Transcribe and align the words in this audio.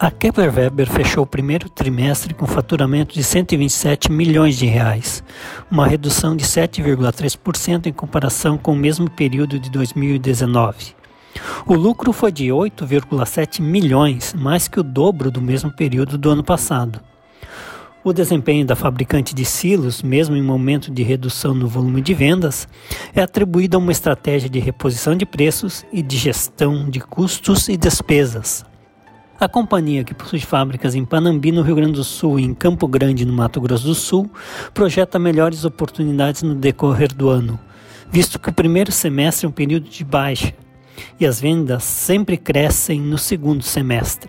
A 0.00 0.12
Kepler 0.12 0.54
Weber 0.54 0.88
fechou 0.88 1.24
o 1.24 1.26
primeiro 1.26 1.68
trimestre 1.68 2.32
com 2.32 2.46
faturamento 2.46 3.16
de 3.16 3.24
127 3.24 4.12
milhões 4.12 4.56
de 4.56 4.64
reais, 4.64 5.24
uma 5.68 5.88
redução 5.88 6.36
de 6.36 6.44
7,3% 6.44 7.86
em 7.86 7.92
comparação 7.92 8.56
com 8.56 8.74
o 8.74 8.76
mesmo 8.76 9.10
período 9.10 9.58
de 9.58 9.68
2019. 9.68 10.94
O 11.66 11.74
lucro 11.74 12.12
foi 12.12 12.30
de 12.30 12.44
8,7 12.44 13.60
milhões, 13.60 14.34
mais 14.34 14.68
que 14.68 14.78
o 14.78 14.84
dobro 14.84 15.32
do 15.32 15.42
mesmo 15.42 15.72
período 15.72 16.16
do 16.16 16.30
ano 16.30 16.44
passado. 16.44 17.00
O 18.04 18.12
desempenho 18.12 18.64
da 18.64 18.76
fabricante 18.76 19.34
de 19.34 19.44
silos, 19.44 20.00
mesmo 20.00 20.36
em 20.36 20.42
momento 20.42 20.92
de 20.92 21.02
redução 21.02 21.54
no 21.54 21.66
volume 21.66 22.00
de 22.00 22.14
vendas, 22.14 22.68
é 23.12 23.20
atribuído 23.20 23.76
a 23.76 23.80
uma 23.80 23.90
estratégia 23.90 24.48
de 24.48 24.60
reposição 24.60 25.16
de 25.16 25.26
preços 25.26 25.84
e 25.92 26.02
de 26.02 26.16
gestão 26.16 26.88
de 26.88 27.00
custos 27.00 27.68
e 27.68 27.76
despesas. 27.76 28.64
A 29.40 29.48
companhia, 29.48 30.02
que 30.02 30.12
possui 30.12 30.40
fábricas 30.40 30.96
em 30.96 31.04
Panambi, 31.04 31.52
no 31.52 31.62
Rio 31.62 31.76
Grande 31.76 31.92
do 31.92 32.02
Sul, 32.02 32.40
e 32.40 32.44
em 32.44 32.52
Campo 32.52 32.88
Grande, 32.88 33.24
no 33.24 33.32
Mato 33.32 33.60
Grosso 33.60 33.86
do 33.86 33.94
Sul, 33.94 34.28
projeta 34.74 35.16
melhores 35.16 35.64
oportunidades 35.64 36.42
no 36.42 36.56
decorrer 36.56 37.14
do 37.14 37.28
ano, 37.28 37.56
visto 38.10 38.36
que 38.40 38.48
o 38.48 38.52
primeiro 38.52 38.90
semestre 38.90 39.46
é 39.46 39.48
um 39.48 39.52
período 39.52 39.88
de 39.88 40.02
baixa 40.02 40.52
e 41.20 41.24
as 41.24 41.40
vendas 41.40 41.84
sempre 41.84 42.36
crescem 42.36 43.00
no 43.00 43.16
segundo 43.16 43.62
semestre. 43.62 44.28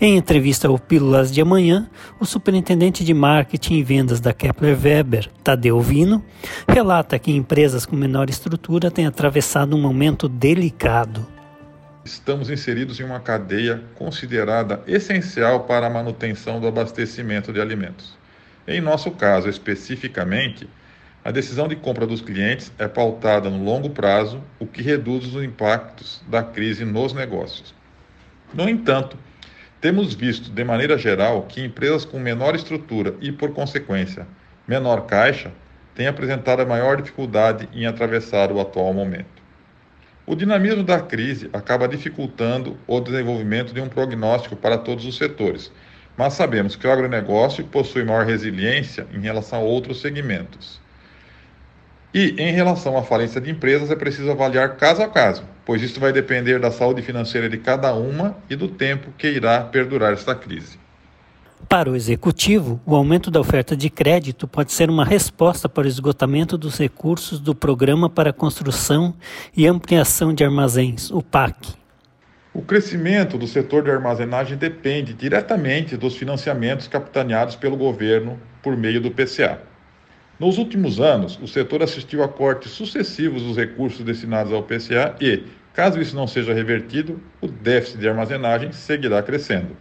Em 0.00 0.16
entrevista 0.16 0.68
ao 0.68 0.78
Pílulas 0.78 1.30
de 1.30 1.42
Amanhã, 1.42 1.90
o 2.18 2.24
superintendente 2.24 3.04
de 3.04 3.12
marketing 3.12 3.74
e 3.74 3.82
vendas 3.82 4.20
da 4.20 4.32
Kepler 4.32 4.74
Weber, 4.82 5.28
Tadeu 5.44 5.78
Vino, 5.82 6.24
relata 6.66 7.18
que 7.18 7.30
empresas 7.30 7.84
com 7.84 7.94
menor 7.94 8.30
estrutura 8.30 8.90
têm 8.90 9.04
atravessado 9.04 9.76
um 9.76 9.82
momento 9.82 10.30
delicado 10.30 11.26
estamos 12.04 12.50
inseridos 12.50 12.98
em 12.98 13.04
uma 13.04 13.20
cadeia 13.20 13.82
considerada 13.94 14.82
essencial 14.86 15.64
para 15.64 15.86
a 15.86 15.90
manutenção 15.90 16.60
do 16.60 16.66
abastecimento 16.66 17.52
de 17.52 17.60
alimentos. 17.60 18.18
Em 18.66 18.80
nosso 18.80 19.10
caso, 19.10 19.48
especificamente, 19.48 20.68
a 21.22 21.30
decisão 21.30 21.68
de 21.68 21.76
compra 21.76 22.06
dos 22.06 22.20
clientes 22.20 22.72
é 22.78 22.88
pautada 22.88 23.50
no 23.50 23.62
longo 23.62 23.90
prazo, 23.90 24.42
o 24.58 24.66
que 24.66 24.82
reduz 24.82 25.26
os 25.26 25.42
impactos 25.42 26.22
da 26.28 26.42
crise 26.42 26.84
nos 26.84 27.12
negócios. 27.12 27.74
No 28.54 28.68
entanto, 28.68 29.18
temos 29.80 30.14
visto, 30.14 30.50
de 30.50 30.64
maneira 30.64 30.96
geral, 30.96 31.42
que 31.42 31.64
empresas 31.64 32.04
com 32.04 32.18
menor 32.18 32.54
estrutura 32.54 33.14
e, 33.20 33.30
por 33.30 33.52
consequência, 33.52 34.26
menor 34.66 35.06
caixa 35.06 35.52
têm 35.94 36.06
apresentado 36.06 36.60
a 36.60 36.66
maior 36.66 36.96
dificuldade 36.96 37.68
em 37.72 37.86
atravessar 37.86 38.50
o 38.50 38.60
atual 38.60 38.92
momento. 38.94 39.39
O 40.30 40.36
dinamismo 40.36 40.84
da 40.84 41.00
crise 41.00 41.50
acaba 41.52 41.88
dificultando 41.88 42.78
o 42.86 43.00
desenvolvimento 43.00 43.74
de 43.74 43.80
um 43.80 43.88
prognóstico 43.88 44.54
para 44.54 44.78
todos 44.78 45.04
os 45.04 45.16
setores, 45.16 45.72
mas 46.16 46.34
sabemos 46.34 46.76
que 46.76 46.86
o 46.86 46.92
agronegócio 46.92 47.64
possui 47.64 48.04
maior 48.04 48.24
resiliência 48.24 49.08
em 49.12 49.18
relação 49.18 49.58
a 49.58 49.62
outros 49.62 50.00
segmentos. 50.00 50.80
E, 52.14 52.36
em 52.38 52.52
relação 52.52 52.96
à 52.96 53.02
falência 53.02 53.40
de 53.40 53.50
empresas, 53.50 53.90
é 53.90 53.96
preciso 53.96 54.30
avaliar 54.30 54.76
caso 54.76 55.02
a 55.02 55.08
caso, 55.08 55.42
pois 55.66 55.82
isso 55.82 55.98
vai 55.98 56.12
depender 56.12 56.60
da 56.60 56.70
saúde 56.70 57.02
financeira 57.02 57.48
de 57.48 57.58
cada 57.58 57.92
uma 57.92 58.38
e 58.48 58.54
do 58.54 58.68
tempo 58.68 59.12
que 59.18 59.26
irá 59.26 59.60
perdurar 59.62 60.12
esta 60.12 60.32
crise. 60.32 60.78
Para 61.70 61.88
o 61.88 61.94
executivo, 61.94 62.80
o 62.84 62.96
aumento 62.96 63.30
da 63.30 63.38
oferta 63.38 63.76
de 63.76 63.88
crédito 63.88 64.48
pode 64.48 64.72
ser 64.72 64.90
uma 64.90 65.04
resposta 65.04 65.68
para 65.68 65.84
o 65.84 65.88
esgotamento 65.88 66.58
dos 66.58 66.76
recursos 66.76 67.38
do 67.38 67.54
Programa 67.54 68.10
para 68.10 68.32
Construção 68.32 69.14
e 69.56 69.68
Ampliação 69.68 70.34
de 70.34 70.42
Armazéns, 70.42 71.12
o 71.12 71.22
PAC. 71.22 71.74
O 72.52 72.60
crescimento 72.60 73.38
do 73.38 73.46
setor 73.46 73.84
de 73.84 73.90
armazenagem 73.92 74.58
depende 74.58 75.14
diretamente 75.14 75.96
dos 75.96 76.16
financiamentos 76.16 76.88
capitaneados 76.88 77.54
pelo 77.54 77.76
governo 77.76 78.36
por 78.60 78.76
meio 78.76 79.00
do 79.00 79.12
PCA. 79.12 79.60
Nos 80.40 80.58
últimos 80.58 80.98
anos, 80.98 81.38
o 81.40 81.46
setor 81.46 81.84
assistiu 81.84 82.24
a 82.24 82.28
cortes 82.28 82.72
sucessivos 82.72 83.44
dos 83.44 83.56
recursos 83.56 84.04
destinados 84.04 84.52
ao 84.52 84.64
PCA 84.64 85.14
e, 85.20 85.44
caso 85.72 86.00
isso 86.00 86.16
não 86.16 86.26
seja 86.26 86.52
revertido, 86.52 87.22
o 87.40 87.46
déficit 87.46 88.00
de 88.00 88.08
armazenagem 88.08 88.72
seguirá 88.72 89.22
crescendo 89.22 89.76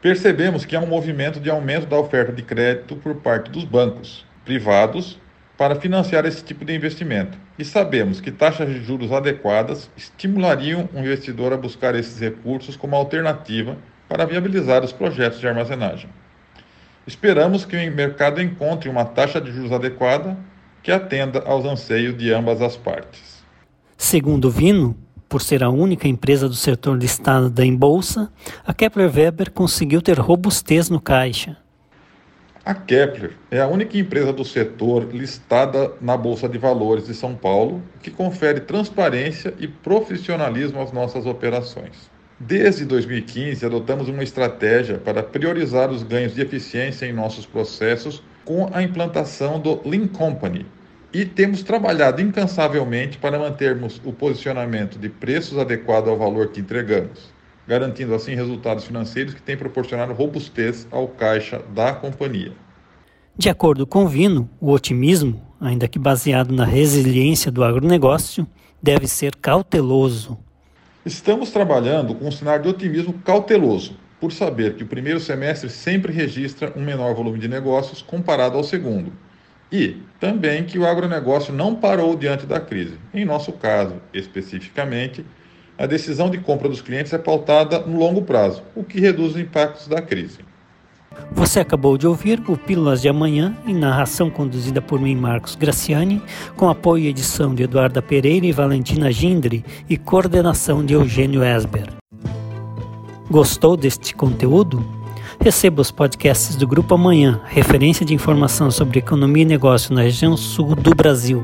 percebemos 0.00 0.64
que 0.64 0.74
há 0.74 0.80
um 0.80 0.86
movimento 0.86 1.40
de 1.40 1.50
aumento 1.50 1.86
da 1.86 1.98
oferta 1.98 2.32
de 2.32 2.42
crédito 2.42 2.96
por 2.96 3.16
parte 3.16 3.50
dos 3.50 3.64
bancos 3.64 4.24
privados 4.44 5.18
para 5.56 5.74
financiar 5.74 6.24
esse 6.24 6.42
tipo 6.42 6.64
de 6.64 6.74
investimento. 6.74 7.36
E 7.58 7.64
sabemos 7.64 8.20
que 8.20 8.30
taxas 8.30 8.68
de 8.68 8.82
juros 8.82 9.12
adequadas 9.12 9.90
estimulariam 9.96 10.88
o 10.94 10.98
investidor 10.98 11.52
a 11.52 11.56
buscar 11.56 11.94
esses 11.94 12.18
recursos 12.18 12.76
como 12.76 12.96
alternativa 12.96 13.76
para 14.08 14.24
viabilizar 14.24 14.82
os 14.82 14.92
projetos 14.92 15.38
de 15.38 15.46
armazenagem. 15.46 16.08
Esperamos 17.06 17.64
que 17.64 17.76
o 17.76 17.94
mercado 17.94 18.40
encontre 18.40 18.88
uma 18.88 19.04
taxa 19.04 19.40
de 19.40 19.52
juros 19.52 19.72
adequada 19.72 20.36
que 20.82 20.90
atenda 20.90 21.40
aos 21.44 21.66
anseios 21.66 22.16
de 22.16 22.32
ambas 22.32 22.62
as 22.62 22.76
partes. 22.76 23.44
Segundo 23.98 24.50
Vino, 24.50 24.96
por 25.30 25.40
ser 25.40 25.62
a 25.62 25.70
única 25.70 26.08
empresa 26.08 26.48
do 26.48 26.56
setor 26.56 26.98
listada 26.98 27.64
em 27.64 27.74
bolsa, 27.74 28.32
a 28.66 28.74
Kepler 28.74 29.08
Weber 29.14 29.52
conseguiu 29.52 30.02
ter 30.02 30.18
robustez 30.18 30.90
no 30.90 31.00
caixa. 31.00 31.56
A 32.64 32.74
Kepler 32.74 33.36
é 33.48 33.60
a 33.60 33.68
única 33.68 33.96
empresa 33.96 34.32
do 34.32 34.44
setor 34.44 35.08
listada 35.14 35.92
na 36.00 36.16
Bolsa 36.16 36.48
de 36.48 36.58
Valores 36.58 37.06
de 37.06 37.14
São 37.14 37.36
Paulo 37.36 37.80
que 38.02 38.10
confere 38.10 38.60
transparência 38.60 39.54
e 39.60 39.68
profissionalismo 39.68 40.82
às 40.82 40.90
nossas 40.90 41.24
operações. 41.26 42.10
Desde 42.38 42.84
2015, 42.84 43.64
adotamos 43.64 44.08
uma 44.08 44.24
estratégia 44.24 44.98
para 44.98 45.22
priorizar 45.22 45.90
os 45.90 46.02
ganhos 46.02 46.34
de 46.34 46.42
eficiência 46.42 47.06
em 47.06 47.12
nossos 47.12 47.46
processos 47.46 48.20
com 48.44 48.68
a 48.72 48.82
implantação 48.82 49.60
do 49.60 49.80
Lean 49.88 50.08
Company, 50.08 50.66
e 51.12 51.24
temos 51.24 51.62
trabalhado 51.62 52.22
incansavelmente 52.22 53.18
para 53.18 53.38
mantermos 53.38 54.00
o 54.04 54.12
posicionamento 54.12 54.98
de 54.98 55.08
preços 55.08 55.58
adequado 55.58 56.08
ao 56.08 56.16
valor 56.16 56.48
que 56.48 56.60
entregamos, 56.60 57.32
garantindo 57.66 58.14
assim 58.14 58.34
resultados 58.34 58.84
financeiros 58.84 59.34
que 59.34 59.42
têm 59.42 59.56
proporcionado 59.56 60.12
robustez 60.12 60.86
ao 60.90 61.08
caixa 61.08 61.60
da 61.74 61.92
companhia. 61.92 62.52
De 63.36 63.48
acordo 63.48 63.86
com 63.86 64.06
Vino, 64.06 64.48
o 64.60 64.70
otimismo, 64.70 65.42
ainda 65.60 65.88
que 65.88 65.98
baseado 65.98 66.52
na 66.52 66.64
resiliência 66.64 67.50
do 67.50 67.64
agronegócio, 67.64 68.46
deve 68.82 69.08
ser 69.08 69.34
cauteloso. 69.36 70.38
Estamos 71.04 71.50
trabalhando 71.50 72.14
com 72.14 72.28
um 72.28 72.32
cenário 72.32 72.62
de 72.62 72.68
otimismo 72.68 73.14
cauteloso, 73.24 73.96
por 74.20 74.32
saber 74.32 74.74
que 74.74 74.84
o 74.84 74.86
primeiro 74.86 75.18
semestre 75.18 75.70
sempre 75.70 76.12
registra 76.12 76.72
um 76.76 76.84
menor 76.84 77.14
volume 77.14 77.38
de 77.38 77.48
negócios 77.48 78.02
comparado 78.02 78.58
ao 78.58 78.62
segundo 78.62 79.10
e 79.72 79.96
também 80.18 80.64
que 80.64 80.78
o 80.78 80.86
agronegócio 80.86 81.52
não 81.52 81.74
parou 81.74 82.16
diante 82.16 82.46
da 82.46 82.60
crise. 82.60 82.94
Em 83.14 83.24
nosso 83.24 83.52
caso, 83.52 83.94
especificamente, 84.12 85.24
a 85.78 85.86
decisão 85.86 86.28
de 86.28 86.38
compra 86.38 86.68
dos 86.68 86.82
clientes 86.82 87.12
é 87.12 87.18
pautada 87.18 87.78
no 87.80 87.98
longo 87.98 88.22
prazo, 88.22 88.62
o 88.74 88.84
que 88.84 89.00
reduz 89.00 89.32
os 89.32 89.40
impactos 89.40 89.88
da 89.88 90.02
crise. 90.02 90.38
Você 91.32 91.58
acabou 91.58 91.96
de 91.96 92.06
ouvir 92.06 92.42
o 92.48 92.56
Pílulas 92.56 93.00
de 93.00 93.08
Amanhã, 93.08 93.56
em 93.66 93.74
narração 93.74 94.30
conduzida 94.30 94.80
por 94.80 95.00
mim, 95.00 95.16
Marcos 95.16 95.54
Graciani, 95.54 96.22
com 96.56 96.68
apoio 96.68 97.04
e 97.04 97.08
edição 97.08 97.54
de 97.54 97.64
Eduarda 97.64 98.02
Pereira 98.02 98.46
e 98.46 98.52
Valentina 98.52 99.10
Gindre 99.10 99.64
e 99.88 99.96
coordenação 99.96 100.84
de 100.84 100.94
Eugênio 100.94 101.42
Esber. 101.42 101.88
Gostou 103.30 103.76
deste 103.76 104.14
conteúdo? 104.14 104.99
Receba 105.42 105.80
os 105.80 105.90
podcasts 105.90 106.54
do 106.54 106.66
Grupo 106.66 106.94
Amanhã, 106.94 107.40
referência 107.46 108.04
de 108.04 108.12
informação 108.12 108.70
sobre 108.70 108.98
economia 108.98 109.42
e 109.42 109.46
negócio 109.46 109.94
na 109.94 110.02
região 110.02 110.36
sul 110.36 110.76
do 110.76 110.94
Brasil. 110.94 111.42